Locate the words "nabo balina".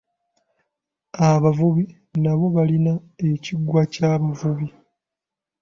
2.23-2.93